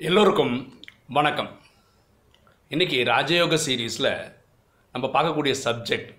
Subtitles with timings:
[0.00, 1.58] எல்லோருக்கும் வணக்கம்.
[2.68, 4.34] இன்னைக்கு ராஜயோக சீரீஸில்
[4.92, 6.16] நம்ம பார்க்கக்கூடிய சப்ஜெக்ட்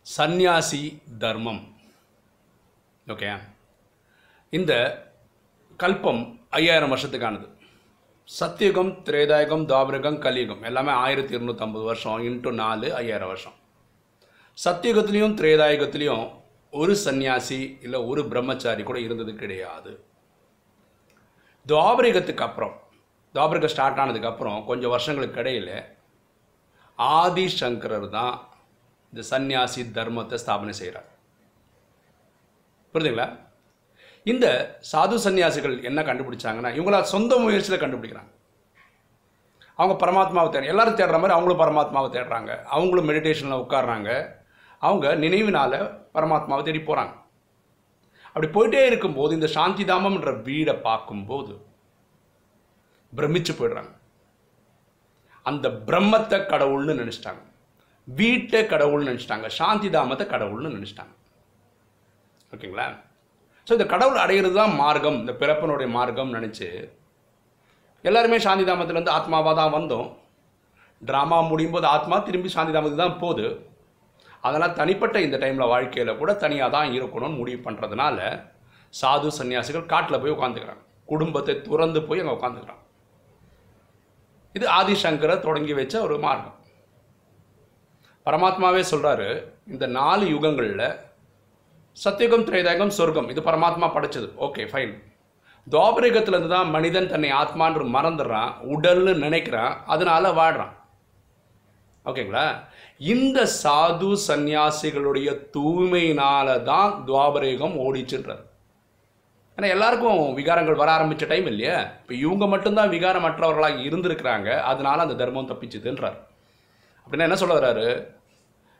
[0.00, 1.76] சந்நியாசி தர்மம்.
[3.06, 3.38] ஓகே
[4.50, 4.72] இந்த
[5.78, 7.48] கல்பம் ஐயாயிரம் வருஷத்துக்கானது.
[8.40, 10.62] சத்தியுகம் திரேதாயுகம் தாபரகம் கலியுகம்.
[10.62, 13.54] எல்லாமே ஆயிரத்தி இருநூற்றம்பது வருஷம் இன்ட்டு நாலு ஐயாயிரம் வருஷம்.
[14.64, 20.04] சத்தியுகத்துலேயும் திரேதாயுகத்துலேயும் ஒரு சந்நியாசி இல்லை ஒரு பிரம்மச்சாரி கூட இருந்தது கிடையாது.
[21.68, 22.74] துவாபரிகத்துக்கு அப்புறம்
[23.34, 25.70] துவாபரிகம் ஸ்டார்ட் ஆனதுக்கு அப்புறம் கொஞ்சம் வருஷங்களுக்கு இடையில
[26.98, 28.34] ஆதி சங்கரர் தான்
[29.12, 31.08] இந்த சந்நியாசி தர்மத்தை ஸ்தாபனை செய்கிறார்
[32.94, 33.26] புரியுதுங்களா?
[34.24, 34.46] இந்த
[34.92, 38.30] சாது சந்நியாசிகள் என்ன கண்டுபிடிச்சாங்கன்னா இவங்களா சொந்த முயற்சியில் கண்டுபிடிக்கிறாங்க.
[39.74, 42.64] அவங்க பரமாத்மாவை தேட எல்லாரும் தேடுற மாதிரி அவங்களும் பரமாத்மாவை தேடுறாங்க.
[42.64, 44.10] அவங்களும் மெடிடேஷனில் உட்காடுறாங்க
[44.78, 45.78] அவங்க நினைவினால்
[46.14, 47.23] பரமாத்மாவை தேடி போகிறாங்க
[48.34, 51.52] அப்படி போயிட்டே இருக்கும்போது இந்த சாந்தி தாமம்ன்ற வீடை பார்க்கும்போது
[53.18, 53.92] பிரமிச்சு போயிடுறாங்க.
[55.50, 57.42] அந்த பிரம்மத்தை கடவுள்னு நினச்சிட்டாங்க.
[58.08, 59.48] வீட்டை கடவுள்னு நினச்சிட்டாங்க.
[59.58, 61.14] சாந்தி தாமத்தை கடவுள்னு நினச்சிட்டாங்க.
[62.54, 62.86] ஓகேங்களா?
[63.66, 65.20] ஸோ இந்த கடவுள் அடையிறது தான் மார்க்கம்.
[65.22, 66.68] இந்த பிறப்பனுடைய மார்க்கம் நினச்சி
[68.08, 70.08] எல்லாருமே சாந்தி தாமத்துலேருந்து ஆத்மாவாக தான் வந்தோம்.
[71.08, 73.46] ட்ராமா முடியும் போது ஆத்மா திரும்பி சாந்தி தாமத்துக்கு தான் போகுது.
[74.46, 78.18] அதனால் தனிப்பட்ட இந்த டைமில் வாழ்க்கையில் கூட தனியாக தான் இருக்கணும்னு முடிவு பண்ணுறதுனால
[78.94, 82.82] சாது சன்னியாசிகள் காட்டில் போய் உட்காந்துக்கிறாங்க குடும்பத்தை துறந்து போய் அங்கே உட்காந்துக்கிறாங்க
[84.54, 86.58] இது ஆதிசங்கரை தொடங்கி வச்ச ஒரு மார்க்கம்.
[88.26, 89.26] பரமாத்மாவே சொல்கிறாரு
[89.72, 90.86] இந்த நாலு யுகங்களில்
[91.96, 94.28] சத்தியுகம் திரைதாயகம் சொர்க்கம் இது பரமாத்மா படைச்சது.
[94.46, 94.94] ஓகே ஃபைன்
[95.66, 100.74] துவாபரிகத்துலேருந்து தான் மனிதன் தன்னை ஆத்மான்று மறந்துடுறான் உடல்னு நினைக்கிறான் அதனால் வாடுறான்.
[102.04, 102.46] ஓகேங்களா?
[102.98, 108.44] இந்த சாது சந்நியாசிகளுடைய தூய்மையினால தான் துவாபரேகம் ஓடிச்சுன்றது
[109.58, 111.76] ஏன்னா எல்லாருக்கும் விகாரங்கள் வர ஆரம்பித்த டைம் இல்லையா?
[112.00, 114.48] இப்போ இவங்க மட்டும்தான் விகாரம் மற்றவர்களாக இருந்திருக்கிறாங்க.
[114.70, 116.16] அதனால அந்த தர்மம் தப்பிச்சுதுன்றார்.
[117.04, 117.86] அப்படின்னா என்ன சொல்ல வர்றாரு?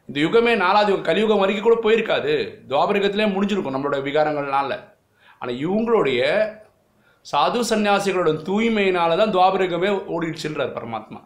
[0.08, 2.34] இந்த யுகமே நாலாவது யுகம் கலியுகம் வரைக்கும் கூட போயிருக்காது.
[2.70, 4.72] துவாபரிகத்திலே முடிஞ்சிருக்கும் நம்மளோட விகாரங்கள்னால.
[5.38, 6.20] ஆனால் இவங்களுடைய
[7.32, 11.20] சாது சன்னியாசிகளோட தூய்மையினால தான் துவாபரிகமே ஓடிடுச்சுன்றார் பரமாத்மா.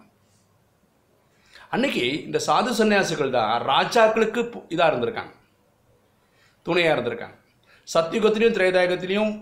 [1.74, 4.40] அன்னைக்கு இந்த சாது சன்னியாசிகள் தான் ராஜாக்களுக்கு
[4.74, 5.32] இதாக இருந்திருக்காங்க.
[6.66, 7.36] துணையாக இருந்திருக்காங்க.
[7.94, 9.32] சத்தியுகத்திலையும் திரேதாயுகத்திலையும்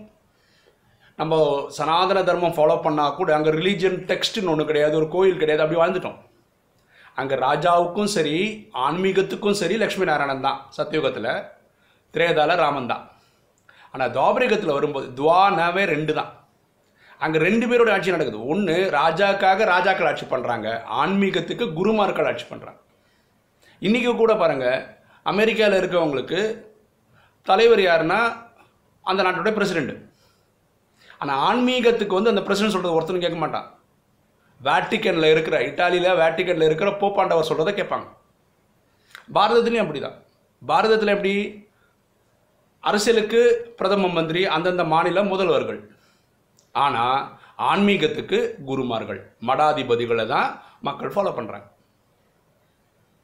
[1.19, 1.35] நம்ம
[1.77, 6.17] சனாதன தர்மம் ஃபாலோ பண்ணால் கூட அங்கே ரிலீஜியன் டெக்ஸ்ட்னு ஒன்று கிடையாது ஒரு கோயில் கிடையாது அப்படி வாழ்ந்துட்டோம்.
[7.19, 8.35] அங்கே ராஜாவுக்கும் சரி
[8.87, 11.31] ஆன்மீகத்துக்கும் சரி லக்ஷ்மி நாராயணன் தான் சத்தியுகத்தில்
[12.13, 13.05] திரேதால ராமன் தான்.
[13.93, 16.31] ஆனால் துவாபரிகத்தில் வரும்போது துவானாவே ரெண்டு தான்.
[17.23, 18.39] அங்கே ரெண்டு பேரோட ஆட்சி நடக்குது.
[18.53, 20.67] ஒன்று ராஜாக்காக ராஜாக்கள் ஆட்சி பண்ணுறாங்க
[21.01, 22.79] ஆன்மீகத்துக்கு குருமார்கள் ஆட்சி பண்ணுறாங்க
[23.87, 24.83] இன்றைக்கி கூட பாருங்கள்
[25.31, 26.41] அமெரிக்காவில் இருக்கவங்களுக்கு
[27.47, 28.19] தலைவர் யாருன்னா
[29.05, 29.95] அந்த நாட்டோட பிரசிடெண்ட்
[31.21, 33.67] ஆனால் ஆன்மீகத்துக்கு வந்து அந்த பிரசிடென்ட் சொல்கிறது ஒருத்தனும் கேட்க மாட்டான்.
[34.67, 38.07] வேட்டிக்கனில் இருக்கிற இட்டாலியில் வேட்டிக்கனில் இருக்கிற போப்பாண்டவர் சொல்கிறத கேட்பாங்க.
[39.37, 40.17] பாரதத்துலேயும் அப்படி தான்
[40.61, 41.33] பாரதத்தில் எப்படி?
[42.83, 43.41] அரசியலுக்கு
[43.79, 45.79] பிரதம மந்திரி அந்தந்த மாநில முதல்வர்கள்.
[46.85, 47.19] ஆனால்
[47.69, 48.39] ஆன்மீகத்துக்கு
[48.69, 50.49] குருமார்கள் மடாதிபதிகளை தான்
[50.81, 51.67] மக்கள் ஃபாலோ பண்ணுறாங்க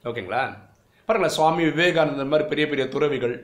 [0.03, 0.43] ஓகேங்களா?
[1.09, 3.35] பாருங்களேன் சுவாமி விவேகானந்தர் மாதிரி பெரிய பெரிய துறவிகள்.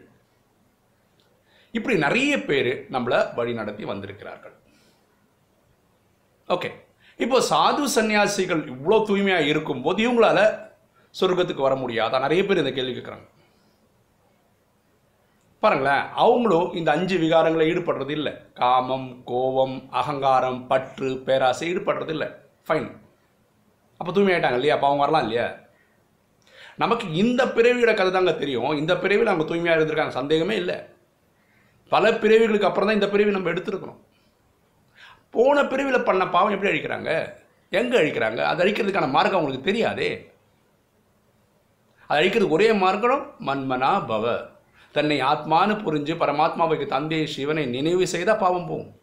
[1.74, 4.56] இப்படி நிறைய பேர் நம்மளை வழி நடத்தி வந்திருக்கிறார்கள்.
[6.50, 6.70] ஓகே.
[7.20, 10.40] இப்போ சாது சன்னியாசிகள் இவ்வளோ தூய்மையாக இருக்கும்போது இவங்களால
[11.16, 12.18] சொர்க்கத்துக்கு வர முடியாதா?
[12.26, 13.26] நிறைய பேர் இந்த கேள்வி கேட்குறாங்க
[15.64, 18.34] பாருங்களேன் அவங்களும் இந்த அஞ்சு விகாரங்களை ஈடுபடுறது இல்லை.
[18.54, 22.28] காமம் கோபம் அகங்காரம் பற்று பேராசை ஈடுபடுறது இல்லை.
[22.68, 22.90] ஃபைன்
[24.00, 24.76] அப்போ தூய்மையாயிட்டாங்க இல்லையா?
[24.76, 25.48] அப்போ அவங்க வரலாம் இல்லையா?
[26.84, 28.72] நமக்கு இந்த பிறவியோட கதை தாங்க தெரியும்.
[28.82, 30.20] இந்த பிறவியில் அவங்க தூய்மையாக இருந்திருக்காங்க.
[30.20, 30.78] சந்தேகமே இல்லை.
[31.94, 34.00] பல பிறவிகளுக்கு அப்புறம் தான் இந்த பிறவி நம்ம எடுத்துருக்கணும்.
[35.36, 37.10] போன பிறவியில் பண்ண பாவம் எப்படி அழிக்கிறாங்க?
[37.70, 38.42] எங்கே அழிக்கிறாங்க?
[38.52, 40.10] அது அழிக்கிறதுக்கான மார்க்கம் அவங்களுக்கு தெரியாதே.
[42.08, 44.26] அது அழிக்கிறதுக்கு ஒரே மார்க்கம் மன்மனா பவ
[44.92, 48.94] தன்னை ஆத்மானு புரிஞ்சு பரமாத்மாவுக்கு தந்தை சிவனை நினைவு செய்தால் பாவம் போகும்.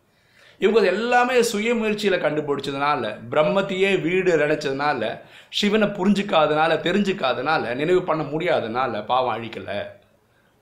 [0.58, 9.36] இவங்க எல்லாமே சுய முயற்சியில் கண்டுபிடிச்சதுனால பிரம்மத்தையே வீடு நினைச்சதுனால சிவனை புரிஞ்சுக்காதனால தெரிஞ்சுக்காதனால நினைவு பண்ண முடியாதனால பாவம்
[9.36, 9.80] அழிக்கலை.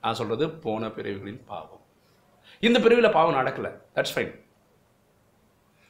[0.00, 1.82] நான் சொல்கிறது போன பிறவிகளின் பாவம்.
[2.60, 3.70] இந்த பிரிவில் பாவம் நடக்கலை.
[3.94, 4.42] தட்ஸ் ஃபைன்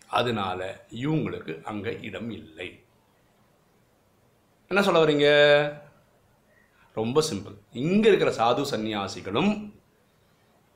[0.07, 2.69] அதனால இவங்களுக்கு அங்கே இடம் இல்லை.
[4.69, 5.27] என்ன சொல்ல வரீங்க?
[6.99, 7.55] ரொம்ப சிம்பிள்.
[7.85, 9.52] இங்கே இருக்கிற சாது சந்நியாசிகளும்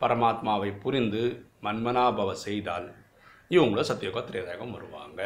[0.00, 1.22] பரமாத்மாவை புரிந்து
[1.64, 2.88] மன்மனாபவ செய்தால்
[3.50, 5.20] இவங்களும் சத்தியோக திரேதாயகம் வருவாங்க.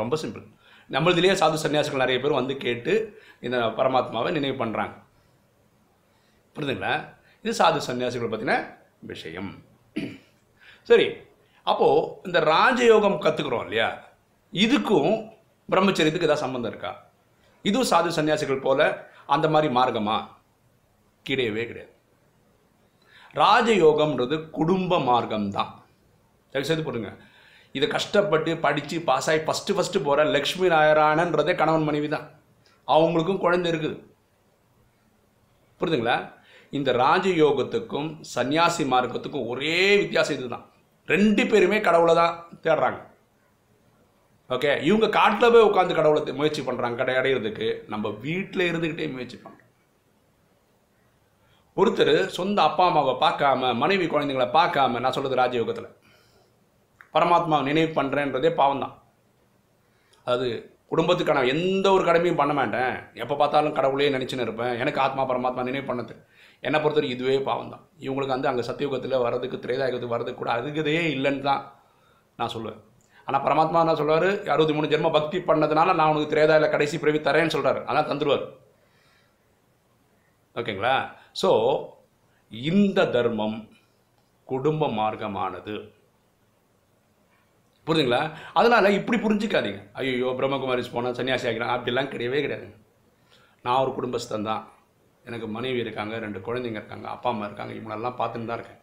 [0.00, 0.44] ரொம்ப சிம்பிள்.
[0.90, 2.92] நம்மளதுலேயே சாது சன்னியாசிகள் நிறைய பேர் வந்து கேட்டு
[3.46, 4.94] இந்த பரமாத்மாவை நினைவு பண்ணுறாங்க
[6.56, 6.94] புரிதுங்களா
[7.44, 8.54] இது சாது சன்னியாசிகள் பற்றின
[9.12, 9.50] விஷயம்.
[10.90, 11.06] சரி
[11.66, 13.88] அப்போது இந்த ராஜயோகம் கற்றுக்குறோம் இல்லையா?
[14.52, 15.12] இதுக்கும்
[15.68, 16.92] பிரம்மச்சரியத்துக்கு ஏதாவது சம்மந்தம் இருக்கா?
[17.68, 18.80] இதுவும் சாது சன்னியாசிகள் போல
[19.26, 20.28] அந்த மாதிரி மார்க்கமா?
[21.28, 21.92] கிடையவே கிடையாது.
[23.34, 25.84] ராஜயோகம்ன்றது குடும்ப மார்க்கம் தான்
[26.50, 27.10] தயவுசெய்து போடுங்க
[27.72, 32.40] இதை கஷ்டப்பட்டு படித்து பாஸ் ஆகி ஃபஸ்ட்டு ஃபஸ்ட்டு போகிற லக்ஷ்மி நாராயணன்றதே கணவன் மனைவி தான்
[32.88, 33.96] அவங்களுக்கும் குழந்தை இருக்குது.
[35.80, 36.32] புரியுதுங்களா?
[36.70, 40.70] இந்த ராஜயோகத்துக்கும் சன்னியாசி மார்க்கத்துக்கும் ஒரே வித்தியாசம் இதுதான்.
[41.06, 43.11] ரெண்டு பேருமே கடவுளை தான் தேடுறாங்க.
[44.54, 47.66] ஓகே இவங்க காட்டில் போய் உட்காந்து கடவுளை முயற்சி பண்ணுறாங்க கடை அடையிறதுக்கு.
[47.92, 49.68] நம்ம வீட்டில் இருந்துக்கிட்டே முயற்சி பண்ணுறோம்
[51.80, 55.88] ஒருத்தர் சொந்த அப்பா அம்மாவை பார்க்காம மனைவி குழந்தைங்களை பார்க்காம நான் சொல்கிறது ராஜயோகத்தில்.
[57.14, 58.94] பரமாத்மாவை நினைவு பண்ணுறேன்றதே பாவம் தான்
[60.26, 60.46] அது
[60.92, 62.94] குடும்பத்துக்கான எந்த ஒரு கடமையும் பண்ண மாட்டேன்.
[63.22, 64.74] எப்போ பார்த்தாலும் கடவுளே நினச்சின்னு இருப்பேன்.
[64.82, 66.14] எனக்கு ஆத்மா பரமாத்மா நினைவு பண்ணது.
[66.66, 71.46] என்னை பொறுத்தவரை இதுவே பாவம் தான் இவங்களுக்கு வந்து அங்கே சத்தியுகத்தில் வர்றதுக்கு திரேதாயுகத்துக்கு வர்றதுக்கு கூட அருகதையே இல்லைன்னு
[71.50, 71.62] தான்
[72.40, 72.80] நான் சொல்லுவேன்.
[73.28, 77.54] ஆனால் பரமாத்மா என்ன சொல்வார் அறுபத்தி மூணு ஜென்ம பக்தி பண்ணதுனால நான் உனக்கு திரேதாயில கடைசி பிறவி தரேன்னு
[77.56, 78.44] சொல்கிறார் அதான் தந்துடுவார்
[80.60, 80.94] ஓகேங்களா?
[81.40, 81.50] ஸோ
[82.70, 83.58] இந்த தர்மம்
[84.50, 85.74] குடும்ப மார்க்கமானது.
[87.86, 88.20] புரியுதுங்களா
[88.58, 89.80] அதனால் இப்படி புரிஞ்சுக்காதீங்க.
[90.00, 91.72] ஐயோ பிரம்மகுமாரிஸ் போனால் சன்னியாசி ஆகிறான்.
[91.76, 92.68] அப்படிலாம் கிடையவே கிடையாது.
[93.64, 94.62] நான் ஒரு குடும்பஸ்தன் தான்.
[95.28, 97.72] எனக்கு மனைவி இருக்காங்க ரெண்டு குழந்தைங்க இருக்காங்க அப்பா அம்மா இருக்காங்க.
[97.78, 98.80] இவங்களெல்லாம் பார்த்துட்டு தான் இருக்கேன்.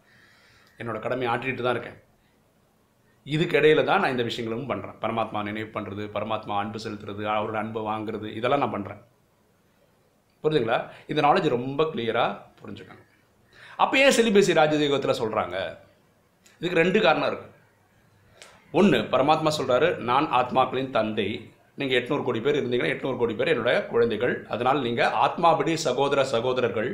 [0.80, 2.00] என்னோடய கடமையை ஆற்றிட்டு தான் இருக்கேன்.
[3.36, 7.82] இதுக்கு இடையில தான் நான் இந்த விஷயங்களும் பண்ணுறேன் பரமாத்மா நினைவு பண்ணுறது பரமாத்மா அன்பு செலுத்துறது அவரோட அன்பை
[7.90, 9.02] வாங்குறது இதெல்லாம் நான் பண்ணுறேன்
[10.44, 10.80] புரிஞ்சுங்களா?
[11.12, 13.06] இந்த நாலேஜ் ரொம்ப கிளியராக புரிஞ்சுக்கணும்.
[13.84, 15.58] அப்போ ஏன் செலிபேசி ராஜதீகத்தில் சொல்கிறாங்க
[16.62, 17.56] இதுக்கு ரெண்டு காரணம் இருக்குது
[18.80, 21.30] ஒன்று பரமாத்மா சொல்கிறாரு நான் ஆத்மாக்களின் தந்தை.
[21.80, 24.34] நீங்கள் எட்நூறு கோடி பேர் இருந்தீங்கன்னா எட்நூறு கோடி பேர் என்னோட குழந்தைகள்.
[24.54, 26.92] அதனால் நீங்கள் ஆத்மாபடி சகோதர சகோதரர்கள்.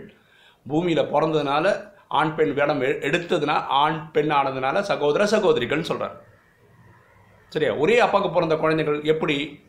[0.66, 1.66] பூமியில் பிறந்ததுனால
[2.08, 6.24] ஆண் பெண் வேடம் எ- எடுத்ததுனா ஆண் பெண் ஆனதுனால சகோதர சகோதரிகள்னு சொல்கிறார்
[7.50, 7.74] சரியா?
[7.74, 9.64] ஒரே அப்பாவுக்கு பிறந்த குழந்தைகள் எப்படி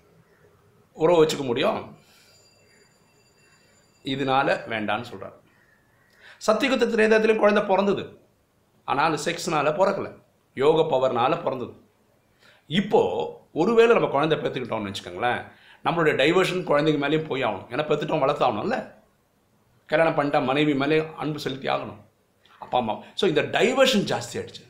[0.93, 1.97] உறவு வச்சுக்க முடியும்?
[4.05, 5.45] இதனால வேண்டான்னு சொல்கிறார்
[6.47, 8.21] சத்தியகுத்த திரேதத்திலையும் குழந்தை பிறந்தது.
[8.85, 10.23] ஆனால் செக்ஸ்னால் பிறக்கல.
[10.55, 11.73] யோக பவர்னால் பிறந்தது.
[12.67, 15.45] இப்போது ஒருவேளை நம்ம குழந்தை பெற்றுக்கிட்டோம்னு வச்சுக்கோங்களேன்
[15.85, 17.69] நம்மளுடைய டைவர்ஷன் குழந்தைங்க மேலேயும் போய் ஆகணும்.
[17.71, 18.95] ஏன்னா பெற்றுட்டோம் வளர்த்தாகணும்ல.
[19.87, 22.06] கல்யாணம் பண்ணிட்டா மனைவி மேலே அன்பு செலுத்தி ஆகணும்.
[22.65, 22.95] அப்பா அம்மா.
[23.21, 24.65] ஸோ இந்த டைவர்ஷன் ஜாஸ்தி ஆயிடுச்சு.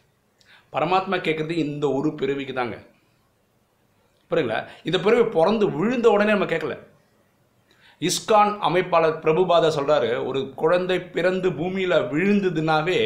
[0.75, 2.77] பரமாத்மா கேட்குறது இந்த ஒரு பிறவிக்கு தாங்க.
[4.31, 6.77] புரியுங்களா இந்த பிறவி பிறந்து விழுந்த உடனே நம்ம கேட்கல
[8.03, 12.99] இஸ்கான் அமைப்பாளர் பிரபுபாதா சொல்கிறாரு ஒரு குழந்தை பிறந்து பூமியில் விழுந்ததுனாவே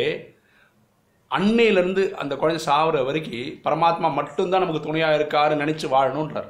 [1.30, 6.48] அன்னையிலேருந்து அந்த குழந்தை சாகிற வரைக்கும் பரமாத்மா மட்டும்தான் நமக்கு துணையாக இருக்காருன்னு நினச்சி வாழணுன்றார்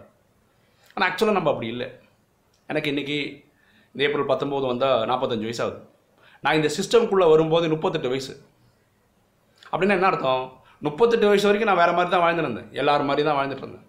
[0.94, 1.88] ஆனால் ஆக்சுவலாக நம்ம அப்படி இல்லை.
[2.68, 3.18] எனக்கு இன்றைக்கி
[3.94, 5.78] இந்த ஏப்ரல் பத்தொம்போது வந்தால் நாற்பத்தஞ்சு வயசாகுது
[6.44, 8.34] நான் இந்த சிஸ்டம்குள்ளே வரும்போது முப்பத்தெட்டு வயசு.
[9.70, 10.44] அப்படின்னா என்ன அர்த்தம்?
[10.86, 12.68] முப்பத்தெட்டு வயசு வரைக்கும் நான் வேறு மாதிரி தான் வாழ்ந்துருந்தேன்.
[12.68, 13.86] இருந்தேன் எல்லாரும் மாதிரி தான் வாழ்ந்துட்டு இருந்தேன்.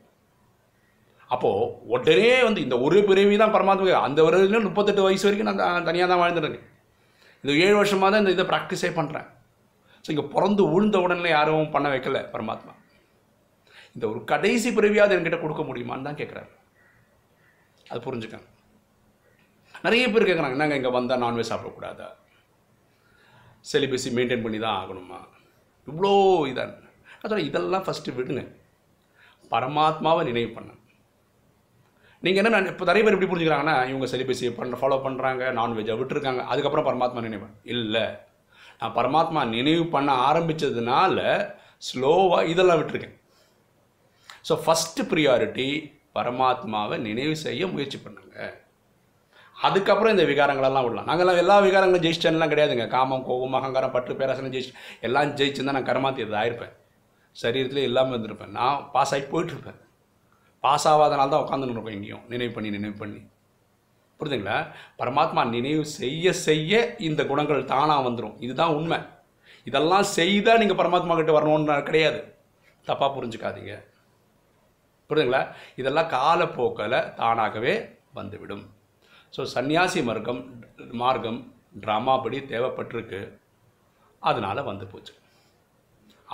[1.33, 6.09] அப்போது உடனே வந்து இந்த ஒரு பிறவி தான் பரமாத்மா அந்த வரையிலும் முப்பத்தெட்டு வயசு வரைக்கும் நான் தனியாக
[6.11, 6.67] தான் வாழ்ந்துருக்கேன்
[7.43, 9.27] இந்த ஏழு வருஷமாக தான் இந்த இதை ப்ராக்டிஸே பண்ணுறேன்
[10.05, 12.73] ஸோ இங்கே பிறந்து உழுந்த உடனே யாரும் பண்ண வைக்கல பரமாத்மா.
[13.95, 16.51] இந்த ஒரு கடைசி பிறவியாவது என்கிட்ட கொடுக்க முடியுமான்னு தான் கேட்குறாரு
[17.91, 18.47] அது புரிஞ்சுக்கங்க.
[19.85, 22.07] நிறைய பேர் கேட்குறாங்க என்னங்க இங்கே வந்தால் நான்வெஜ் சாப்பிடக்கூடாதா?
[23.71, 25.19] செலிபஸி மெயின்டைன் பண்ணி தான் ஆகணுமா?
[25.87, 26.11] இவ்வளோ
[26.51, 26.75] இதான்
[27.23, 28.43] அதோட இதெல்லாம் ஃபஸ்ட்டு விடுங்க.
[29.53, 30.69] பரமாத்மாவை நினைவு பண்ண
[32.25, 36.87] நீங்கள் என்ன இப்போ நிறைய பேர் எப்படி புரிஞ்சுக்கிறாங்கன்னா இவங்க செலிபஸி பண்ண ஃபாலோ பண்ணுறாங்க நான்வெஜ்ஜை விட்டுருக்காங்க அதுக்கப்புறம்
[36.89, 38.03] பரமாத்மா நினைவு இல்லை.
[38.79, 41.17] நான் பரமாத்மா நினைவு பண்ண ஆரம்பித்ததுனால
[41.87, 43.17] ஸ்லோவாக இதெல்லாம் விட்டுருக்கேன்.
[44.47, 45.67] ஸோ ஃபஸ்ட்டு ப்ரியாரிட்டி
[46.17, 48.53] பரமாத்மாவை நினைவு செய்ய முயற்சி பண்ணுங்கள்
[49.67, 51.07] அதுக்கப்புறம் இந்த விகாரங்களெல்லாம் விடலாம்.
[51.09, 52.85] நாங்கள்லாம் எல்லா விகாரங்களும் ஜெயிச்சிட்டேன்லாம் கிடையாதுங்க.
[52.95, 54.73] காமம் கோபம் அகங்காரம் பற்று பேராசனம் ஜெயிச்சு
[55.07, 56.73] எல்லாம் ஜெயிச்சுருந்தா நான் கர்மாத்தியது ஆயிருப்பேன்.
[57.41, 58.55] சரீரத்தில் இல்லாமல் இருந்திருப்பேன்.
[58.59, 59.79] நான் பாஸ் ஆகி போயிட்டுருப்பேன்.
[60.63, 62.25] பாஸ் ஆகாதனால தான் உட்காந்துன்னு இருப்பேன் எங்கேயும்.
[62.33, 63.21] நினைவு பண்ணி நினைவு பண்ணி.
[64.19, 64.57] புரியுதுங்களா
[64.99, 68.99] பரமாத்மா நினைவு செய்ய செய்ய இந்த குணங்கள் தானாக வந்துடும் இதுதான் உண்மை.
[69.69, 72.19] இதெல்லாம் செய்தால் நீங்கள் பரமாத்மா கிட்ட வரணும்னு கிடையாது.
[72.89, 73.73] தப்பாக புரிஞ்சுக்காதீங்க.
[75.09, 75.41] புரியுதுங்களா
[75.81, 77.73] இதெல்லாம் காலப்போக்கில் தானாகவே
[78.19, 78.63] வந்துவிடும்.
[79.35, 80.41] ஸோ சந்நியாசி மார்க்கம்
[81.01, 81.39] மார்க்கம்
[81.83, 83.19] ட்ராமா படி தேவைப்பட்டிருக்கு.
[84.29, 85.13] அதனால் வந்து போச்சு.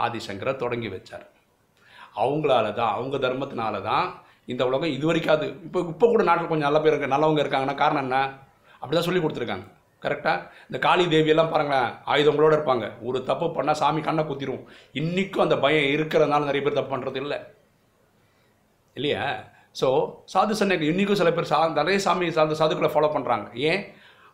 [0.04, 1.26] ஆதிசங்கரை தொடங்கி வச்சார்.
[2.22, 4.08] அவங்களால தான் அவங்க தர்மத்தினால தான்
[4.52, 7.76] இந்த உலகம் இது வரைக்கும் அது இப்போ இப்போ கூட நாட்டில் கொஞ்சம் நல்ல பேர் இருக்கு நல்லவங்க இருக்காங்கன்னா
[7.82, 8.20] காரணம் என்ன?
[8.80, 9.68] அப்படி தான் சொல்லி கொடுத்துருக்காங்க.
[10.06, 12.88] கரெக்டாக இந்த காளி தேவியெல்லாம் பாருங்களேன் ஆயுதங்களோடு இருப்பாங்க.
[13.08, 14.64] ஒரு தப்பு பண்ணால் சாமி கண்ணை குத்திரும்.
[15.02, 17.40] இன்றைக்கும் அந்த பயம் இருக்கிறதுனால நிறைய பேர் தப்பு பண்ணுறது இல்லை.
[18.98, 19.24] இல்லையா?
[19.82, 19.88] ஸோ
[20.26, 23.82] சாது சன்னிக்கு இன்றைக்கும் சில பேர் சா நிறைய சாமி சார்ந்த சாதுக்களை ஃபாலோ பண்ணுறாங்க ஏன்?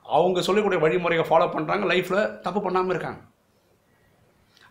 [0.06, 3.22] அவங்க சொல்லக்கூடிய வழிமுறையை ஃபாலோ பண்ணுறாங்க லைஃப்பில் தப்பு பண்ணாமல் இருக்காங்க.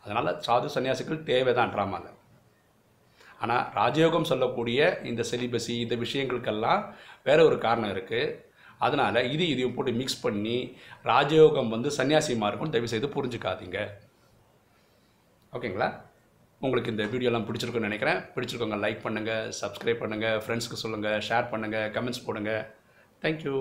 [0.04, 2.18] அதனால் சாது சன்னியாசிகள் தேவைதான் ட்ராமாவில்
[3.40, 6.82] ஆனால் ராஜயோகம் சொல்லக்கூடிய இந்த செலிபஸி இந்த விஷயங்களுக்கெல்லாம்
[7.22, 8.34] வேற ஒரு காரணம் இருக்குது
[8.78, 10.56] அதனால் இது இதையும் போட்டு மிக்ஸ் பண்ணி
[11.04, 13.78] ராஜயோகம் வந்து சன்னியாசிமா இருக்கும் தயவு செய்து புரிஞ்சுக்காதீங்க
[15.52, 15.88] ஓகேங்களா
[16.66, 18.18] உங்களுக்கு இந்த வீடியோலாம் பிடிச்சிருக்குன்னு நினைக்கிறேன்.
[18.34, 22.62] பிடிச்சிருக்கோங்க லைக் பண்ணுங்கள் சப்ஸ்கிரைப் பண்ணுங்கள் ஃப்ரெண்ட்ஸ்க்கு சொல்லுங்கள் ஷேர் பண்ணுங்கள் கமெண்ட்ஸ் போடுங்கள்
[23.22, 23.54] தேங்க்யூ